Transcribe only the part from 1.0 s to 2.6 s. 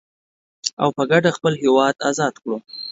کډه خپل هيواد ازاد کړو.